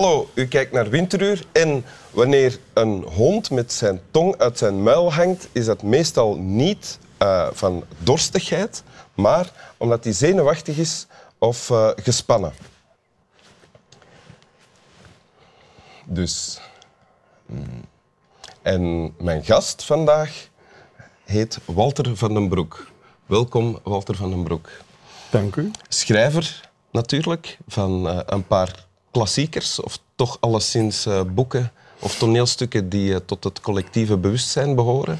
Hallo, 0.00 0.30
u 0.34 0.46
kijkt 0.46 0.72
naar 0.72 0.90
Winteruur 0.90 1.44
en 1.52 1.84
wanneer 2.10 2.58
een 2.72 3.02
hond 3.02 3.50
met 3.50 3.72
zijn 3.72 4.00
tong 4.10 4.36
uit 4.36 4.58
zijn 4.58 4.82
muil 4.82 5.12
hangt, 5.12 5.48
is 5.52 5.64
dat 5.64 5.82
meestal 5.82 6.36
niet 6.36 6.98
uh, 7.22 7.48
van 7.52 7.84
dorstigheid, 7.98 8.82
maar 9.14 9.74
omdat 9.76 10.04
hij 10.04 10.12
zenuwachtig 10.12 10.76
is 10.76 11.06
of 11.38 11.70
uh, 11.70 11.90
gespannen. 11.96 12.52
Dus. 16.04 16.60
Mm. 17.46 17.84
En 18.62 19.14
mijn 19.18 19.44
gast 19.44 19.84
vandaag 19.84 20.48
heet 21.24 21.58
Walter 21.64 22.16
van 22.16 22.34
den 22.34 22.48
Broek. 22.48 22.86
Welkom, 23.26 23.78
Walter 23.82 24.14
van 24.14 24.30
den 24.30 24.42
Broek. 24.42 24.70
Dank 25.30 25.56
u. 25.56 25.70
Schrijver 25.88 26.70
natuurlijk 26.90 27.58
van 27.66 28.06
uh, 28.06 28.20
een 28.26 28.46
paar 28.46 28.88
klassiekers, 29.10 29.80
of 29.80 29.98
toch 30.14 30.36
alleszins 30.40 31.06
uh, 31.06 31.20
boeken 31.22 31.72
of 31.98 32.18
toneelstukken 32.18 32.88
die 32.88 33.10
uh, 33.10 33.16
tot 33.26 33.44
het 33.44 33.60
collectieve 33.60 34.16
bewustzijn 34.16 34.74
behoren. 34.74 35.18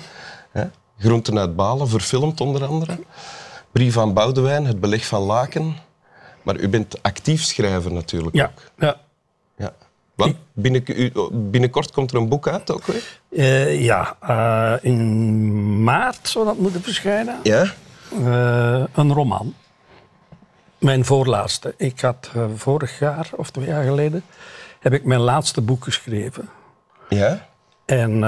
Hè? 0.51 0.65
Groenten 0.99 1.39
uit 1.39 1.57
Balen, 1.57 1.89
verfilmd 1.89 2.41
onder 2.41 2.65
andere. 2.65 2.99
Brief 3.73 3.93
van 3.93 4.15
Boudewijn, 4.15 4.67
Het 4.67 4.81
Beleg 4.81 5.07
van 5.07 5.23
Laken. 5.23 5.77
Maar 6.43 6.57
u 6.57 6.69
bent 6.69 7.03
actief 7.03 7.43
schrijver 7.43 7.93
natuurlijk 7.93 8.37
ja, 8.37 8.45
ook. 8.45 8.63
Ja. 8.79 8.97
ja. 9.57 9.75
Wat? 10.15 10.35
Binnen, 10.53 10.85
binnenkort 11.51 11.93
komt 11.93 12.11
er 12.11 12.17
een 12.17 12.29
boek 12.29 12.49
uit 12.49 12.71
ook 12.73 12.87
weer? 12.87 13.19
Uh, 13.29 13.85
ja, 13.85 14.17
uh, 14.29 14.85
in 14.85 15.83
maart 15.83 16.29
zou 16.29 16.45
dat 16.45 16.59
moeten 16.59 16.83
verschijnen. 16.83 17.39
Ja? 17.43 17.75
Uh, 18.13 18.85
een 18.93 19.13
roman. 19.13 19.55
Mijn 20.81 21.05
voorlaatste. 21.05 21.75
Ik 21.77 22.01
had 22.01 22.31
vorig 22.57 22.99
jaar, 22.99 23.31
of 23.37 23.51
twee 23.51 23.67
jaar 23.67 23.85
geleden, 23.85 24.23
heb 24.81 24.93
ik 24.93 25.05
mijn 25.05 25.21
laatste 25.21 25.61
boek 25.61 25.85
geschreven. 25.85 26.49
Ja? 27.09 27.47
En... 27.85 28.23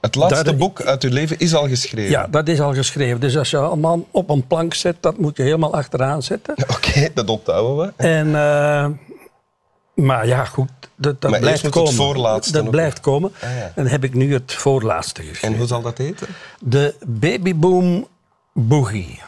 het 0.00 0.14
laatste 0.14 0.54
boek 0.54 0.82
uit 0.82 1.02
uw 1.02 1.10
leven 1.10 1.38
is 1.38 1.54
al 1.54 1.68
geschreven? 1.68 2.10
Ja, 2.10 2.26
dat 2.26 2.48
is 2.48 2.60
al 2.60 2.74
geschreven. 2.74 3.20
Dus 3.20 3.36
als 3.36 3.50
je 3.50 3.56
allemaal 3.56 4.06
op 4.10 4.30
een 4.30 4.46
plank 4.46 4.74
zet, 4.74 4.96
dat 5.00 5.18
moet 5.18 5.36
je 5.36 5.42
helemaal 5.42 5.74
achteraan 5.74 6.22
zetten. 6.22 6.54
Oké, 6.62 6.72
okay, 6.72 7.10
dat 7.14 7.28
onthouden 7.28 7.76
we. 7.96 8.04
En... 8.04 8.34
Maar 9.94 10.26
ja, 10.26 10.44
goed, 10.44 10.70
dat, 10.96 11.20
dat 11.20 11.30
maar 11.30 11.40
blijft 11.40 11.68
komen. 11.68 11.88
Het 11.88 11.98
voorlaatste 11.98 12.52
dat 12.52 12.64
ook. 12.64 12.70
blijft 12.70 13.00
komen. 13.00 13.32
Ah, 13.34 13.56
ja. 13.56 13.72
En 13.74 13.86
heb 13.86 14.04
ik 14.04 14.14
nu 14.14 14.32
het 14.32 14.52
voorlaatste 14.52 15.22
geschreven. 15.22 15.48
En 15.48 15.56
hoe 15.56 15.66
zal 15.66 15.82
dat 15.82 15.98
heten? 15.98 16.26
De 16.60 16.94
Babyboom 17.06 18.06
Boogie. 18.52 19.22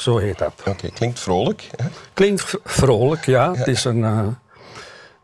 Zo 0.00 0.16
heet 0.18 0.38
dat. 0.38 0.52
Oké, 0.60 0.70
okay, 0.70 0.90
klinkt 0.94 1.20
vrolijk. 1.20 1.68
Hè? 1.76 1.86
Klinkt 2.14 2.56
vrolijk, 2.64 3.24
ja. 3.26 3.44
ja. 3.44 3.54
Het 3.58 3.66
is 3.66 3.84
een 3.84 3.98
uh, 3.98 4.26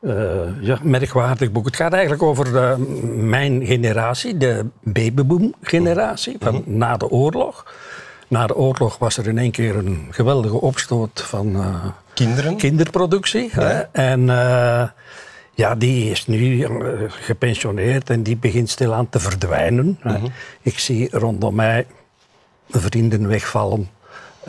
uh, 0.01 0.41
ja, 0.61 0.79
merkwaardig 0.83 1.53
boek. 1.53 1.67
Het 1.67 1.77
gaat 1.77 1.93
eigenlijk 1.93 2.23
over 2.23 2.47
uh, 2.47 2.75
mijn 3.15 3.67
generatie, 3.67 4.37
de 4.37 4.67
babyboom-generatie, 4.83 6.37
van 6.41 6.55
Mhm. 6.55 6.77
na 6.79 6.97
de 6.97 7.09
oorlog. 7.11 7.75
Na 8.29 8.47
de 8.47 8.57
oorlog 8.57 8.99
was 8.99 9.17
er 9.19 9.27
in 9.27 9.39
één 9.39 9.51
keer 9.51 9.77
een 9.77 10.07
geweldige 10.11 10.61
opstoot 10.61 11.23
van 11.27 11.57
Kinderen? 12.15 12.57
kinderproductie. 12.57 13.51
Ja. 13.55 13.89
En 13.93 14.27
ja, 15.55 15.75
die 15.75 16.11
is 16.11 16.27
nu 16.27 16.67
gepensioneerd 17.09 18.11
en 18.11 18.23
die 18.23 18.37
begint 18.37 18.71
stilaan 18.71 19.09
te 19.09 19.21
verdwijnen. 19.21 19.99
Mhm. 20.03 20.27
Ik 20.63 20.79
zie 20.79 21.09
rondom 21.11 21.55
mij 21.55 21.87
vrienden 22.69 23.29
wegvallen. 23.29 23.89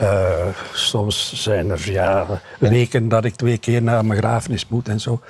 Uh, 0.00 0.46
soms 0.72 1.32
zijn 1.42 1.70
er 1.70 1.90
ja, 1.92 2.26
weken 2.58 3.08
dat 3.08 3.24
ik 3.24 3.34
twee 3.34 3.58
keer 3.58 3.82
naar 3.82 4.04
mijn 4.04 4.20
begrafenis 4.20 4.68
moet 4.68 4.88
en 4.88 5.00
zo. 5.00 5.20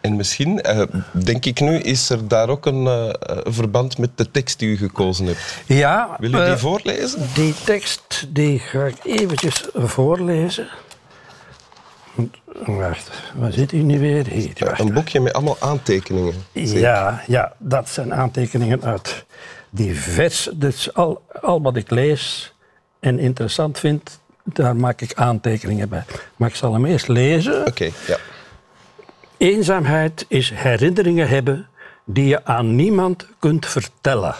En 0.00 0.16
misschien, 0.16 0.60
uh, 0.66 0.82
denk 1.12 1.44
ik 1.44 1.60
nu, 1.60 1.78
is 1.78 2.10
er 2.10 2.28
daar 2.28 2.48
ook 2.48 2.66
een 2.66 2.84
uh, 2.84 3.10
verband 3.44 3.98
met 3.98 4.10
de 4.14 4.30
tekst 4.30 4.58
die 4.58 4.68
u 4.68 4.76
gekozen 4.76 5.26
hebt. 5.26 5.62
Ja. 5.66 6.16
Wil 6.18 6.32
u 6.32 6.44
die 6.44 6.56
voorlezen? 6.56 7.28
Die 7.34 7.54
tekst 7.64 8.26
die 8.28 8.58
ga 8.58 8.84
ik 8.84 8.96
eventjes 9.04 9.68
voorlezen. 9.74 10.68
Wacht, 12.66 13.10
waar 13.34 13.52
zit 13.52 13.72
u 13.72 13.78
nu 13.78 13.98
weer? 13.98 14.26
Hier, 14.26 14.52
wacht. 14.58 14.80
Een 14.80 14.92
boekje 14.92 15.20
met 15.20 15.32
allemaal 15.32 15.56
aantekeningen. 15.60 16.34
Zeker? 16.54 16.78
Ja, 16.78 17.22
ja, 17.26 17.52
dat 17.58 17.88
zijn 17.88 18.14
aantekeningen 18.14 18.84
uit 18.84 19.24
divers. 19.70 20.48
Dus 20.54 20.94
al, 20.94 21.22
al 21.40 21.62
wat 21.62 21.76
ik 21.76 21.90
lees 21.90 22.54
en 23.02 23.18
interessant 23.18 23.78
vind, 23.78 24.20
daar 24.44 24.76
maak 24.76 25.00
ik 25.00 25.14
aantekeningen 25.14 25.88
bij. 25.88 26.04
Maar 26.36 26.48
ik 26.48 26.54
zal 26.54 26.72
hem 26.72 26.84
eerst 26.84 27.08
lezen. 27.08 27.60
Oké, 27.60 27.68
okay, 27.68 27.92
ja. 28.06 28.16
Eenzaamheid 29.36 30.24
is 30.28 30.50
herinneringen 30.50 31.28
hebben 31.28 31.68
die 32.04 32.26
je 32.26 32.44
aan 32.44 32.76
niemand 32.76 33.26
kunt 33.38 33.66
vertellen. 33.66 34.34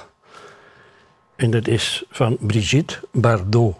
En 1.36 1.50
dat 1.50 1.68
is 1.68 2.04
van 2.10 2.36
Brigitte 2.40 3.00
Bardot. 3.10 3.76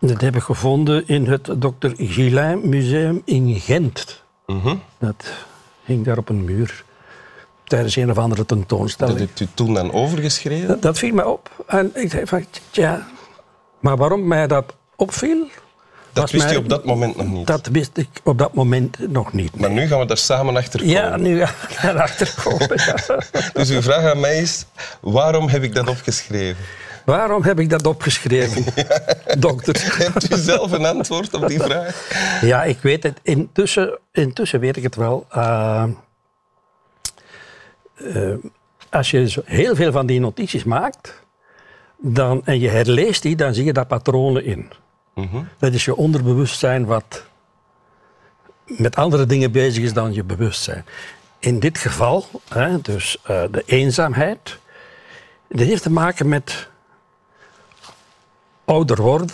Dat 0.00 0.20
heb 0.20 0.36
ik 0.36 0.42
gevonden 0.42 1.08
in 1.08 1.26
het 1.26 1.44
Dr. 1.44 1.90
Gillain 1.96 2.68
Museum 2.68 3.22
in 3.24 3.60
Gent. 3.60 4.22
Mm 4.46 4.60
-hmm. 4.60 4.82
Dat 4.98 5.32
hing 5.84 6.04
daar 6.04 6.18
op 6.18 6.28
een 6.28 6.44
muur 6.44 6.84
tijdens 7.68 7.96
een 7.96 8.10
of 8.10 8.18
andere 8.18 8.46
tentoonstelling. 8.46 9.18
Dat 9.18 9.28
hebt 9.28 9.40
u 9.40 9.48
toen 9.54 9.74
dan 9.74 9.92
overgeschreven? 9.92 10.68
Dat, 10.68 10.82
dat 10.82 10.98
viel 10.98 11.14
mij 11.14 11.24
op. 11.24 11.64
En 11.66 11.90
ik 11.94 12.10
zei 12.10 12.26
van, 12.26 12.44
ja, 12.70 13.06
maar 13.80 13.96
waarom 13.96 14.26
mij 14.26 14.46
dat 14.46 14.74
opviel... 14.96 15.46
Dat 16.12 16.30
wist 16.30 16.44
mij, 16.44 16.54
u 16.54 16.56
op 16.56 16.68
dat 16.68 16.84
moment 16.84 17.16
nog 17.16 17.26
niet? 17.26 17.46
Dat 17.46 17.66
wist 17.66 17.96
ik 17.96 18.08
op 18.22 18.38
dat 18.38 18.54
moment 18.54 19.12
nog 19.12 19.32
niet. 19.32 19.60
Maar 19.60 19.70
nu 19.70 19.86
gaan 19.86 19.98
we 19.98 20.06
daar 20.06 20.16
samen 20.16 20.56
achter 20.56 20.80
komen. 20.80 20.94
Ja, 20.94 21.16
nu 21.16 21.46
gaan 21.46 21.54
we 21.68 21.76
daar 21.80 22.02
achter 22.02 22.34
komen. 22.42 22.68
ja. 22.86 23.18
Dus 23.60 23.70
uw 23.70 23.82
vraag 23.82 24.04
aan 24.12 24.20
mij 24.20 24.38
is, 24.38 24.66
waarom 25.00 25.48
heb 25.48 25.62
ik 25.62 25.74
dat 25.74 25.88
opgeschreven? 25.88 26.64
Waarom 27.04 27.42
heb 27.42 27.60
ik 27.60 27.70
dat 27.70 27.86
opgeschreven, 27.86 28.64
dokter? 29.38 29.74
Hebt 30.02 30.32
u 30.32 30.36
zelf 30.36 30.72
een 30.72 30.84
antwoord 30.84 31.34
op 31.34 31.48
die 31.48 31.60
vraag? 31.60 32.08
Ja, 32.40 32.64
ik 32.64 32.78
weet 32.82 33.02
het. 33.02 33.20
Intussen, 33.22 33.98
intussen 34.12 34.60
weet 34.60 34.76
ik 34.76 34.82
het 34.82 34.94
wel. 34.94 35.26
Uh, 35.36 35.84
uh, 37.96 38.34
als 38.90 39.10
je 39.10 39.42
heel 39.44 39.74
veel 39.74 39.92
van 39.92 40.06
die 40.06 40.20
notities 40.20 40.64
maakt 40.64 41.24
dan, 41.96 42.42
en 42.44 42.60
je 42.60 42.68
herleest 42.68 43.22
die, 43.22 43.36
dan 43.36 43.54
zie 43.54 43.64
je 43.64 43.72
daar 43.72 43.86
patronen 43.86 44.44
in. 44.44 44.70
Mm 45.14 45.28
-hmm. 45.30 45.48
Dat 45.58 45.72
is 45.72 45.84
je 45.84 45.96
onderbewustzijn 45.96 46.86
wat 46.86 47.24
met 48.64 48.96
andere 48.96 49.26
dingen 49.26 49.52
bezig 49.52 49.84
is 49.84 49.92
dan 49.92 50.12
je 50.12 50.24
bewustzijn. 50.24 50.84
In 51.38 51.60
dit 51.60 51.78
geval, 51.78 52.26
hè, 52.48 52.80
dus 52.80 53.16
uh, 53.30 53.42
de 53.50 53.62
eenzaamheid, 53.66 54.58
dat 55.48 55.66
heeft 55.66 55.82
te 55.82 55.90
maken 55.90 56.28
met 56.28 56.68
ouder 58.64 59.02
worden, 59.02 59.30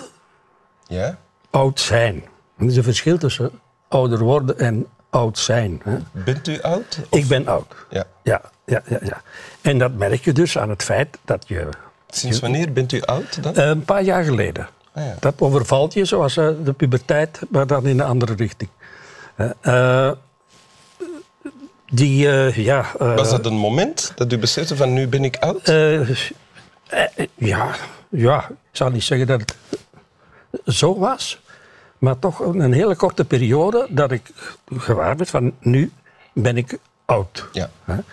oud 1.50 1.80
zijn. 1.80 2.24
Er 2.56 2.66
is 2.66 2.76
een 2.76 2.82
verschil 2.82 3.18
tussen 3.18 3.50
ouder 3.88 4.18
worden 4.18 4.58
en 4.58 4.86
oud 5.12 5.38
zijn. 5.38 5.80
Hè. 5.84 5.96
Bent 6.12 6.48
u 6.48 6.62
oud? 6.62 6.98
Of? 7.10 7.18
Ik 7.18 7.28
ben 7.28 7.46
oud. 7.46 7.74
Ja. 7.90 8.04
Ja, 8.22 8.40
ja, 8.66 8.82
ja, 8.88 8.98
ja. 9.02 9.22
En 9.60 9.78
dat 9.78 9.94
merk 9.94 10.24
je 10.24 10.32
dus 10.32 10.58
aan 10.58 10.68
het 10.68 10.82
feit 10.82 11.18
dat 11.24 11.44
je... 11.46 11.68
Sinds 12.08 12.40
wanneer 12.40 12.72
bent 12.72 12.92
u 12.92 13.00
oud 13.02 13.42
dan? 13.42 13.58
Uh, 13.58 13.66
een 13.66 13.84
paar 13.84 14.02
jaar 14.02 14.24
geleden. 14.24 14.68
Ah, 14.92 15.04
ja. 15.04 15.16
Dat 15.20 15.34
overvalt 15.38 15.92
je 15.92 16.04
zoals 16.04 16.36
uh, 16.36 16.48
de 16.64 16.72
puberteit, 16.72 17.40
maar 17.48 17.66
dan 17.66 17.86
in 17.86 18.00
een 18.00 18.06
andere 18.06 18.34
richting. 18.34 18.70
Uh, 19.62 20.10
die, 21.86 22.28
ja... 22.62 22.86
Was 22.98 23.30
dat 23.30 23.46
een 23.46 23.56
moment 23.56 24.12
dat 24.14 24.32
u 24.32 24.38
besefte 24.38 24.76
van 24.76 24.92
nu 24.92 25.08
ben 25.08 25.24
ik 25.24 25.36
oud? 25.36 25.66
ja, 27.34 27.74
ja, 28.08 28.48
ik 28.48 28.56
zal 28.72 28.90
niet 28.90 29.04
zeggen 29.04 29.26
dat 29.26 29.40
het 29.40 29.54
zo 30.66 30.98
was. 30.98 31.40
Maar 32.02 32.18
toch 32.18 32.38
een 32.38 32.72
hele 32.72 32.96
korte 32.96 33.24
periode 33.24 33.86
dat 33.90 34.10
ik 34.10 34.30
gewaar 34.76 35.16
werd 35.16 35.30
van 35.30 35.52
nu 35.60 35.92
ben 36.32 36.56
ik 36.56 36.78
oud. 37.04 37.48
Ja. 37.52 37.70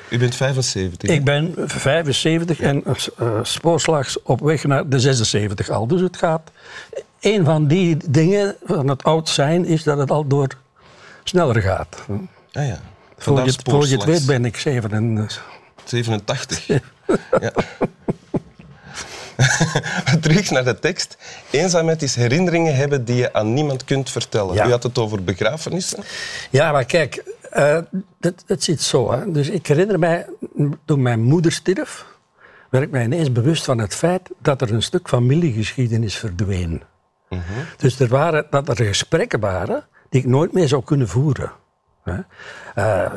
U 0.09 0.17
bent 0.17 0.35
75? 0.35 1.09
Ik 1.09 1.23
ben 1.23 1.53
75 1.55 2.57
ja. 2.57 2.65
en 2.65 2.83
uh, 3.21 3.39
spoorslags 3.41 4.21
op 4.21 4.39
weg 4.39 4.63
naar 4.63 4.89
de 4.89 4.99
76 4.99 5.69
al. 5.69 5.87
Dus 5.87 6.01
het 6.01 6.17
gaat... 6.17 6.51
Een 7.19 7.45
van 7.45 7.67
die 7.67 7.97
dingen 8.09 8.55
van 8.63 8.87
het 8.87 9.03
oud 9.03 9.29
zijn 9.29 9.65
is 9.65 9.83
dat 9.83 9.97
het 9.97 10.11
al 10.11 10.27
door 10.27 10.47
sneller 11.23 11.61
gaat. 11.61 12.05
Ah 12.51 12.67
ja. 12.67 12.79
Voor 13.17 13.45
je, 13.45 13.53
voor 13.63 13.87
je 13.87 13.95
het 13.95 14.03
weet 14.03 14.25
ben 14.25 14.45
ik 14.45 14.57
7 14.57 15.29
87. 15.85 16.67
ja. 17.41 17.51
Terug 20.21 20.49
naar 20.49 20.63
de 20.63 20.79
tekst. 20.79 21.17
Eenzaamheid 21.49 22.01
is 22.01 22.15
herinneringen 22.15 22.75
hebben 22.75 23.05
die 23.05 23.15
je 23.15 23.33
aan 23.33 23.53
niemand 23.53 23.83
kunt 23.83 24.09
vertellen. 24.09 24.55
Ja. 24.55 24.67
U 24.67 24.69
had 24.69 24.83
het 24.83 24.97
over 24.97 25.23
begrafenissen. 25.23 26.03
Ja, 26.49 26.71
maar 26.71 26.85
kijk, 26.85 27.23
uh, 27.57 27.77
dat, 28.19 28.43
dat 28.45 28.63
zit 28.63 28.81
zo. 28.81 29.11
Hè. 29.11 29.31
Dus 29.31 29.49
ik 29.49 29.67
herinner 29.67 29.99
mij, 29.99 30.25
toen 30.85 31.01
mijn 31.01 31.21
moeder 31.21 31.51
stierf, 31.51 32.05
werd 32.69 32.83
ik 32.83 32.91
mij 32.91 33.03
ineens 33.03 33.31
bewust 33.31 33.65
van 33.65 33.77
het 33.77 33.95
feit 33.95 34.29
dat 34.41 34.61
er 34.61 34.73
een 34.73 34.83
stuk 34.83 35.07
familiegeschiedenis 35.07 36.15
verdween. 36.15 36.83
Dus 37.77 37.99
er 37.99 38.07
waren, 38.07 38.47
dat 38.49 38.79
er 38.79 38.85
gesprekken 38.85 39.39
waren 39.39 39.85
die 40.09 40.21
ik 40.21 40.27
nooit 40.27 40.53
meer 40.53 40.67
zou 40.67 40.83
kunnen 40.83 41.07
voeren. 41.07 41.51
hè. 42.03 42.19
Eh, 42.75 43.11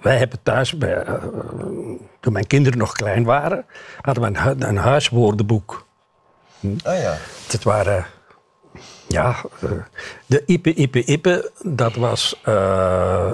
wij 0.00 0.16
hebben 0.18 0.38
thuis, 0.42 0.78
bij, 0.78 0.94
eh, 1.02 1.14
toen 2.20 2.32
mijn 2.32 2.46
kinderen 2.46 2.78
nog 2.78 2.92
klein 2.92 3.24
waren, 3.24 3.64
hadden 4.00 4.22
we 4.22 4.28
een, 4.28 4.42
hu- 4.42 4.66
een 4.68 4.76
huiswoordenboek. 4.76 5.86
Ah 6.82 6.98
ja. 6.98 7.16
Het 7.50 7.62
waren, 7.64 8.06
ja, 9.06 9.36
de 10.26 10.42
Ipe 10.46 10.74
Ipe 10.74 11.04
Ipe, 11.04 11.50
dat 11.62 11.94
was 11.94 12.40
eh, 12.44 13.32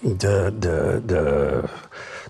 de, 0.00 0.54
de, 0.58 1.02
de, 1.06 1.60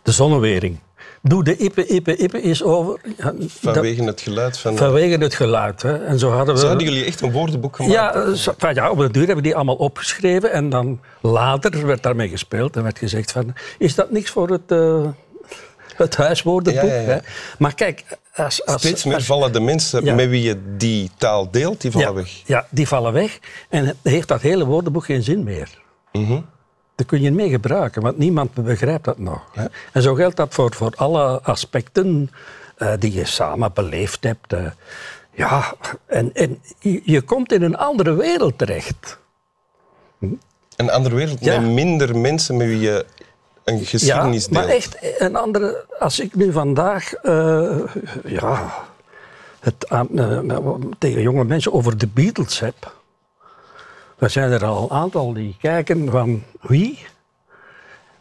de 0.03 0.13
zonnewering. 0.13 0.79
Doe 1.23 1.45
de 1.45 1.57
Ipe 1.57 1.87
Ipe 1.87 2.17
Ipe 2.17 2.43
is 2.43 2.63
over. 2.63 3.01
Ja, 3.17 3.25
dat- 3.33 3.35
Vanwege 3.61 4.03
het 4.05 4.21
geluid 4.21 4.59
van... 4.59 4.77
vanwege 4.77 5.17
het 5.23 5.35
geluid. 5.35 5.83
Hè. 5.83 6.05
En 6.05 6.19
zo 6.19 6.31
hadden 6.31 6.55
we... 6.55 6.61
Zo 6.61 6.67
hadden 6.67 6.85
jullie 6.89 7.05
echt 7.05 7.21
een 7.21 7.33
woordenboek 7.33 7.77
gemaakt? 7.77 7.95
Ja, 7.95 8.15
eh, 8.15 8.33
zo- 8.33 8.55
van 8.59 8.75
ja, 8.75 8.91
op 8.91 8.99
de 8.99 9.11
duur 9.11 9.17
hebben 9.27 9.37
we 9.37 9.43
die 9.43 9.55
allemaal 9.55 9.75
opgeschreven. 9.77 10.53
En 10.53 10.69
dan 10.71 11.01
later 11.21 11.87
werd 11.87 12.03
daarmee 12.03 12.29
gespeeld. 12.29 12.77
En 12.77 12.83
werd 12.83 12.99
gezegd 12.99 13.33
van, 13.33 13.55
is 13.79 13.95
dat 13.95 14.11
niks 14.11 14.31
voor 14.31 14.49
het, 14.51 14.71
eh, 14.73 15.07
het 15.97 16.17
huiswoordenboek? 16.17 16.83
Ja, 16.83 16.95
ja, 16.95 17.01
ja. 17.01 17.07
Hè? 17.09 17.19
Maar 17.59 17.75
kijk, 17.75 18.05
als... 18.35 18.67
als 18.67 18.81
Steeds 18.83 19.05
meer 19.05 19.15
als- 19.15 19.25
vallen 19.27 19.53
de 19.53 19.61
mensen 19.61 20.15
met 20.17 20.29
wie 20.29 20.43
je 20.43 20.61
die 20.77 21.11
taal 21.17 21.51
deelt, 21.51 21.81
die 21.81 21.91
vallen 21.91 22.15
weg. 22.15 22.43
Ja, 22.47 22.67
die 22.71 22.89
vallen 22.89 23.13
weg. 23.13 23.39
En 23.69 23.97
heeft 24.03 24.29
dat 24.29 24.41
hele 24.41 24.65
woordenboek 24.65 25.05
geen 25.05 25.23
zin 25.23 25.43
meer. 25.45 25.69
Mhm. 26.13 26.41
Daar 26.95 27.07
kun 27.07 27.21
je 27.23 27.33
mee 27.33 27.49
gebruiken, 27.51 28.03
want 28.03 28.19
niemand 28.19 28.55
begrijpt 28.55 29.05
dat 29.05 29.19
nog. 29.19 29.41
hè. 29.53 29.65
En 29.93 30.03
zo 30.03 30.15
geldt 30.15 30.37
dat 30.37 30.55
voor, 30.55 30.75
voor 30.75 30.93
alle 30.97 31.41
aspecten 31.43 32.31
eh, 32.77 32.93
die 32.99 33.13
je 33.13 33.25
samen 33.25 33.71
beleefd 33.75 34.25
hebt. 34.25 34.53
eh. 34.53 34.67
ja, 35.33 35.75
en, 36.07 36.33
en 36.35 36.63
je, 37.05 37.23
komt 37.23 37.53
in 37.53 37.63
een 37.63 37.77
andere 37.77 38.15
wereld 38.15 38.59
terecht. 38.59 39.19
Een 40.77 40.91
andere 40.91 41.15
wereld 41.15 41.45
Ja. 41.45 41.61
met 41.61 41.71
minder 41.71 42.17
mensen 42.19 42.57
met 42.57 42.67
wie 42.67 42.79
je 42.81 43.07
een 43.65 43.79
Ja, 43.79 43.85
geschiedenis 43.85 44.49
maar 44.49 44.67
deelt. 44.67 44.75
echt 44.75 44.97
een 45.19 45.37
andere... 45.37 45.85
Als 45.99 46.21
ik 46.21 46.35
nu 46.35 46.53
vandaag... 46.53 47.13
eh, 47.15 47.79
ja, 48.25 48.73
het 49.61 49.87
tegen 50.99 51.23
jonge 51.23 51.45
mensen 51.45 51.73
over 51.73 51.99
de 51.99 52.07
Beatles 52.07 52.61
heb... 52.61 53.03
Dan 54.19 54.31
zijn 54.31 54.51
er 54.51 54.65
al 54.65 54.83
een 54.83 54.91
aantal 54.97 55.33
die 55.33 55.57
kijken 55.61 56.11
van 56.11 56.43
wie? 56.61 57.07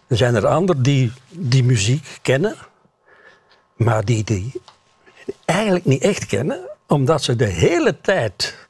Er 0.07 0.17
zijn 0.17 0.35
er 0.35 0.47
anderen 0.47 0.83
die 0.83 1.11
die 1.29 1.63
muziek 1.63 2.19
kennen, 2.21 2.55
maar 3.75 4.05
die 4.05 4.23
die 4.23 4.61
eigenlijk 5.45 5.85
niet 5.85 6.01
echt 6.01 6.25
kennen, 6.25 6.69
omdat 6.87 7.23
ze 7.23 7.35
de 7.35 7.45
hele 7.45 8.01
tijd 8.01 8.67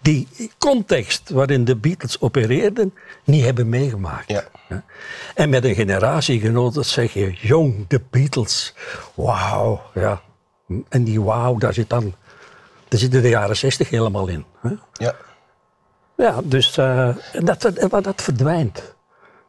die 0.00 0.28
context 0.58 1.30
waarin 1.30 1.64
de 1.64 1.76
Beatles 1.76 2.20
opereerden 2.20 2.94
niet 3.24 3.44
hebben 3.44 3.68
meegemaakt. 3.68 4.28
Ja. 4.28 4.44
En 5.34 5.48
met 5.48 5.64
een 5.64 5.74
generatiegenoot 5.74 6.86
zeg 6.86 7.12
je, 7.12 7.32
jong, 7.32 7.88
de 7.88 8.00
Beatles, 8.10 8.74
wauw. 9.14 9.82
Ja. 9.94 10.22
En 10.88 11.04
die 11.04 11.22
wauw, 11.22 11.56
daar 11.56 11.74
zit 11.74 11.90
dan, 11.90 12.14
daar 12.88 13.00
zitten 13.00 13.22
de 13.22 13.28
jaren 13.28 13.56
zestig 13.56 13.90
helemaal 13.90 14.26
in. 14.26 14.44
Ja. 14.92 15.14
Ja, 16.16 16.40
dus 16.44 16.76
eh, 16.78 17.16
dat, 17.32 17.60
dat, 17.90 18.04
dat 18.04 18.22
verdwijnt. 18.22 18.74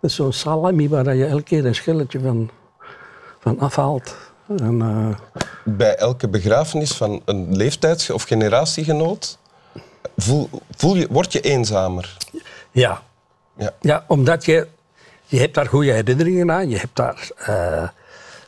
Dat 0.01 0.09
is 0.09 0.15
zo'n 0.15 0.33
salami 0.33 0.89
waar 0.89 1.15
je 1.15 1.25
elke 1.25 1.43
keer 1.43 1.65
een 1.65 1.75
schilletje 1.75 2.19
van, 2.19 2.49
van 3.39 3.59
afhaalt. 3.59 4.15
En, 4.57 4.81
eh, 4.81 5.41
Bij 5.63 5.95
elke 5.95 6.27
begrafenis 6.27 6.91
van 6.93 7.21
een 7.25 7.55
leeftijds- 7.55 8.09
of 8.09 8.23
generatiegenoot 8.23 9.37
voel, 10.17 10.49
voel 10.77 10.95
je, 10.95 11.07
word 11.11 11.31
je 11.33 11.41
eenzamer. 11.41 12.17
ja. 12.71 13.01
Ja. 13.59 13.71
ja, 13.81 14.03
omdat 14.07 14.45
je, 14.45 14.67
je 15.25 15.39
hebt 15.39 15.53
daar 15.53 15.65
goede 15.67 15.91
herinneringen 15.91 16.51
aan. 16.51 16.69
Je 16.69 16.77
hebt 16.77 16.95
daar 16.95 17.29
eh, 17.37 17.83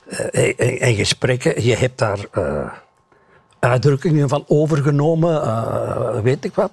eh, 0.06 0.60
en, 0.60 0.80
en 0.80 0.95
gesprekken. 0.95 1.63
Je 1.63 1.75
hebt 1.75 1.98
daar 1.98 2.19
eh, 2.31 2.72
uitdrukkingen 3.60 4.30
van 4.30 4.44
overgenomen, 4.48 5.42
eh, 5.44 6.19
weet 6.19 6.45
ik 6.45 6.54
wat. 6.56 6.72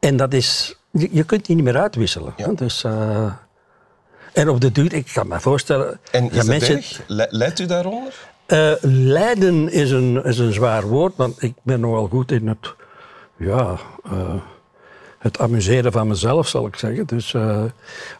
En 0.00 0.16
dat 0.16 0.32
is, 0.32 0.76
je, 0.90 1.08
je 1.12 1.24
kunt 1.24 1.46
die 1.46 1.56
niet 1.56 1.64
meer 1.64 1.78
uitwisselen. 1.78 2.32
Ja. 2.36 2.48
Dus, 2.48 2.84
eh, 2.84 3.32
en 4.32 4.48
op 4.48 4.60
de 4.60 4.72
duur, 4.72 4.92
ik 4.92 5.10
kan 5.12 5.28
me 5.28 5.40
voorstellen... 5.40 6.00
En 6.10 6.30
is 6.30 6.44
mensen? 6.44 6.82
Le- 7.06 7.26
Leidt 7.30 7.58
u 7.58 7.66
daaronder? 7.66 8.14
Eh, 8.46 8.72
lijden 8.82 9.72
is 9.72 9.90
een, 9.90 10.24
is 10.24 10.38
een 10.38 10.52
zwaar 10.52 10.86
woord, 10.86 11.16
want 11.16 11.42
ik 11.42 11.54
ben 11.62 11.80
nogal 11.80 12.06
goed 12.06 12.32
in 12.32 12.48
het, 12.48 12.74
ja, 13.36 13.78
eh, 14.04 14.34
het 15.18 15.38
amuseren 15.38 15.92
van 15.92 16.08
mezelf, 16.08 16.48
zal 16.48 16.66
ik 16.66 16.76
zeggen. 16.76 17.06
Dus 17.06 17.34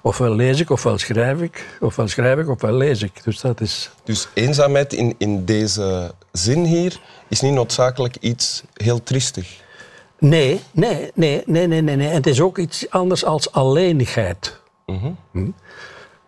ofwel 0.03 0.35
lees 0.35 0.61
ik, 0.61 0.71
ofwel 0.71 0.99
schrijf 0.99 1.41
ik, 1.41 1.67
ofwel 1.81 2.09
schrijf 2.09 2.39
ik, 2.39 2.49
ofwel 2.49 2.73
lees 2.73 3.03
ik. 3.03 3.25
Dus 3.25 3.41
dat 3.41 3.61
is... 3.61 3.91
Dus 4.05 4.29
eenzaamheid 4.35 4.93
in, 4.93 5.15
in 5.19 5.45
deze 5.45 6.15
zin 6.33 6.65
hier 6.65 7.01
is 7.29 7.41
niet 7.41 7.53
noodzakelijk 7.53 8.17
iets 8.21 8.63
heel 8.75 9.03
triestig. 9.03 9.61
Nee, 10.21 10.61
nee, 10.73 11.11
nee, 11.15 11.43
nee, 11.47 11.67
nee, 11.67 11.81
nee. 11.83 11.97
nee. 11.97 12.09
En 12.09 12.15
het 12.15 12.27
is 12.27 12.41
ook 12.41 12.59
iets 12.59 12.91
anders 12.91 13.25
als 13.25 13.53
alleenigheid. 13.53 14.61
Mhm. 14.87 15.11
Hm? 15.33 15.49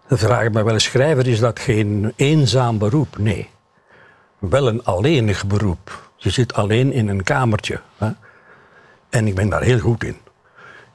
Dan 0.09 0.19
vraag 0.19 0.45
ik 0.45 0.53
me 0.53 0.63
wel 0.63 0.73
eens, 0.73 0.85
schrijver, 0.85 1.27
is 1.27 1.39
dat 1.41 1.59
geen 1.59 2.13
eenzaam 2.17 2.79
beroep? 2.79 3.19
Nee. 3.19 3.49
Wel 4.39 4.69
een 4.69 4.85
alleenig 4.85 5.47
beroep. 5.47 6.11
Je 6.17 6.31
zit 6.31 6.55
alleen 6.55 6.93
in 6.93 7.09
een 7.09 7.23
kamertje. 7.23 7.81
Hè? 7.99 8.11
En 9.11 9.27
ik 9.27 9.35
ben 9.35 9.49
daar 9.49 9.63
heel 9.63 9.79
goed 9.79 10.05
in. 10.05 10.17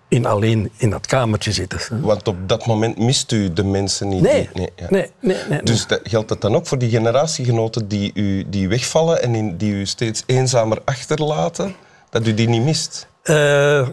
In 0.08 0.26
alleen 0.26 0.72
in 0.78 0.90
dat 0.90 1.06
kamertje 1.08 1.52
zitten. 1.52 1.80
hè. 1.90 2.00
Want 2.02 2.28
op 2.28 2.36
dat 2.50 2.66
moment 2.66 2.98
mist 2.98 3.32
u 3.32 3.54
de 3.54 3.64
mensen 3.64 4.08
niet. 4.08 4.22
Nee, 4.22 4.50
die- 4.54 4.70
ja. 4.76 4.86
nee, 4.90 5.12
nee, 5.20 5.36
nee, 5.38 5.50
nee. 5.50 5.64
Dus 5.64 5.88
dat, 5.88 6.00
geldt 6.04 6.28
dat 6.30 6.42
dan 6.42 6.56
ook 6.56 6.68
voor 6.68 6.78
die 6.78 6.90
generatiegenoten 6.90 7.88
die, 7.88 8.12
u, 8.14 8.44
die 8.50 8.68
wegvallen 8.68 9.22
en 9.22 9.36
in, 9.36 9.58
die 9.58 9.74
u 9.74 9.86
steeds 9.86 10.24
eenzamer 10.26 10.82
achterlaten, 10.86 11.76
dat 12.10 12.28
u 12.28 12.34
die 12.34 12.50
niet 12.50 12.64
mist? 12.64 13.08
Eh, 13.24 13.88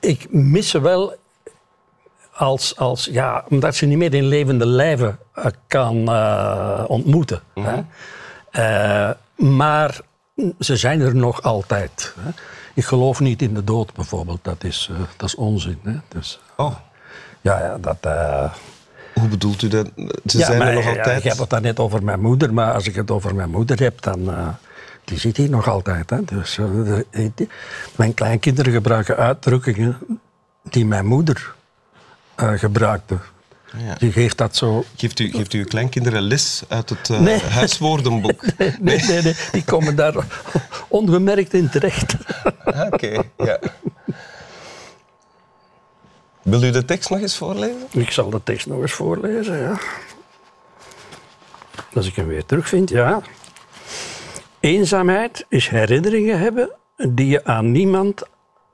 ik 0.00 0.26
mis 0.32 0.68
ze 0.68 0.80
wel 0.80 1.18
als, 2.32 2.76
als, 2.76 3.04
ja, 3.04 3.44
omdat 3.48 3.74
ze 3.74 3.86
niet 3.86 3.98
meer 3.98 4.14
in 4.14 4.24
levende 4.24 4.66
lijven 4.66 5.18
eh, 5.34 5.46
kan 5.66 6.08
eh, 6.08 6.84
ontmoeten. 6.86 7.40
hè. 7.54 7.82
Eh, 8.50 9.10
maar 9.36 10.00
ze 10.60 10.76
zijn 10.76 11.00
er 11.00 11.16
nog 11.16 11.42
altijd. 11.42 12.14
Hè. 12.20 12.30
Ik 12.74 12.84
geloof 12.84 13.20
niet 13.20 13.42
in 13.42 13.54
de 13.54 13.64
dood 13.64 13.94
bijvoorbeeld, 13.94 14.38
dat 14.44 14.64
is, 14.64 14.90
dat 15.16 15.28
is 15.28 15.34
onzin. 15.34 15.78
Hè. 15.82 15.96
Dus, 16.08 16.40
Oh. 16.56 16.74
ja, 17.40 17.58
ja, 17.58 17.78
dat... 17.78 17.98
Hoe 19.14 19.28
bedoelt 19.28 19.62
u 19.62 19.68
dat? 19.68 19.90
Ze 20.26 20.38
ja, 20.38 20.46
zijn 20.46 20.58
maar, 20.58 20.68
er 20.68 20.74
nog 20.74 20.84
ja, 20.84 20.90
altijd. 20.90 21.18
Ik 21.18 21.24
heb 21.24 21.38
het 21.38 21.50
dan 21.50 21.62
net 21.62 21.78
over 21.78 22.02
mijn 22.02 22.20
moeder, 22.20 22.54
maar 22.54 22.74
als 22.74 22.86
ik 22.86 22.94
het 22.94 23.10
over 23.10 23.34
mijn 23.34 23.50
moeder 23.50 23.78
heb, 23.80 24.02
dan. 24.02 24.30
Eh, 24.90 24.98
die 25.04 25.18
zit 25.18 25.36
hier 25.36 25.50
nog 25.50 25.68
altijd. 25.68 26.10
Hè. 26.10 26.24
Dus, 26.24 26.58
eh, 26.58 27.28
die- 27.34 27.48
mijn 27.96 28.14
kleinkinderen 28.14 28.72
gebruiken 28.72 29.16
uitdrukkingen 29.16 29.98
die 30.62 30.86
mijn 30.86 31.06
moeder 31.06 31.54
eh, 32.34 32.52
gebruikte. 32.52 33.18
Ja. 33.76 33.94
Die 33.94 34.12
geeft 34.12 34.38
dat 34.38 34.56
zo. 34.56 34.84
Geeft 34.96 35.18
u, 35.18 35.30
geeft 35.30 35.52
u 35.52 35.58
uw 35.58 35.64
kleinkinderen 35.64 36.22
les 36.22 36.62
uit 36.68 36.88
het 36.88 37.10
eh, 37.10 37.20
Nee. 37.20 37.40
huiswoordenboek? 37.60 38.42
Nee, 38.58 38.76
nee, 38.80 38.98
nee, 39.02 39.22
nee, 39.22 39.34
die 39.52 39.64
komen 39.64 39.96
daar 39.96 40.14
ongemerkt 40.88 41.54
in 41.54 41.68
terecht. 41.70 42.14
Ah, 42.64 42.86
Oké, 42.92 43.22
ja. 43.36 43.58
Wil 46.42 46.62
u 46.62 46.70
de 46.70 46.84
tekst 46.84 47.10
nog 47.10 47.20
eens 47.20 47.36
voorlezen? 47.36 47.86
Ik 47.90 48.10
zal 48.10 48.30
de 48.30 48.40
tekst 48.44 48.66
nog 48.66 48.80
eens 48.80 48.92
voorlezen, 48.92 49.58
ja. 49.58 49.78
Als 51.94 52.06
ik 52.06 52.14
hem 52.16 52.26
weer 52.26 52.44
terugvind, 52.46 52.88
ja. 52.88 53.20
Eenzaamheid 54.60 55.46
is 55.48 55.68
herinneringen 55.68 56.38
hebben 56.38 56.70
die 56.96 57.26
je 57.26 57.44
aan 57.44 57.72
niemand 57.72 58.22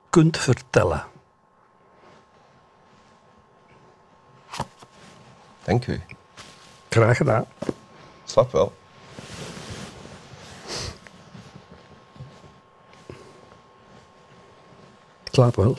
kunt 0.09 0.37
vertellen. 0.37 1.05
Dank 5.63 5.87
u. 5.87 6.01
Graag 6.89 7.17
gedaan. 7.17 7.45
Slap 8.23 8.51
wel. 8.51 8.73
Ik 15.23 15.33
slaap 15.33 15.55
wel. 15.55 15.77